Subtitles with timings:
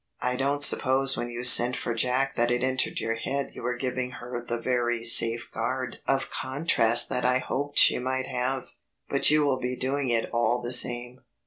[0.19, 3.77] "I don't suppose when you sent for Jack that it entered your head you were
[3.77, 8.69] giving her the very safeguard of contrast that I hoped she might have,
[9.09, 11.21] but you will be doing it all the same."